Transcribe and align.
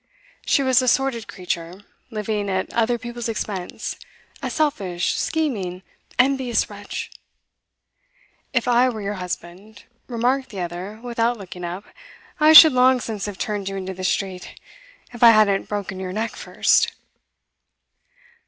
She 0.43 0.63
was 0.63 0.81
a 0.81 0.87
sordid 0.87 1.27
creature, 1.27 1.83
living 2.09 2.49
at 2.49 2.73
other 2.73 2.97
people's 2.97 3.29
expense, 3.29 3.97
a 4.41 4.49
selfish, 4.49 5.13
scheming, 5.15 5.83
envious 6.17 6.71
wretch 6.71 7.11
'If 8.51 8.67
I 8.67 8.89
were 8.89 9.03
your 9.03 9.13
husband,' 9.21 9.83
remarked 10.07 10.49
the 10.49 10.59
other 10.61 10.99
without 11.03 11.37
looking 11.37 11.63
up, 11.63 11.83
'I 12.39 12.53
should 12.53 12.73
long 12.73 12.99
since 12.99 13.27
have 13.27 13.37
turned 13.37 13.69
you 13.69 13.75
into 13.75 13.93
the 13.93 14.03
street 14.03 14.59
if 15.13 15.21
I 15.21 15.29
hadn't 15.29 15.69
broken 15.69 15.99
your 15.99 16.13
neck 16.13 16.35
first. 16.35 16.93